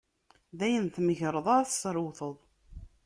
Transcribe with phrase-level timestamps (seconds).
[0.57, 2.35] D ayen tmegreḍ ara tesrewreḍ.